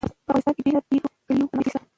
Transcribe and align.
په 0.03 0.07
افغانستان 0.21 0.53
کې 0.55 0.61
د 0.63 0.65
بېلابېلو 0.65 1.09
کلیو 1.27 1.47
منابع 1.51 1.69
شته. 1.71 1.79